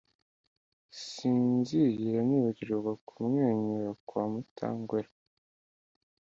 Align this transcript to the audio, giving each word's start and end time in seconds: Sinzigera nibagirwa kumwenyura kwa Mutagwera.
Sinzigera 1.07 2.19
nibagirwa 2.29 2.91
kumwenyura 3.07 3.89
kwa 4.07 4.23
Mutagwera. 4.31 5.11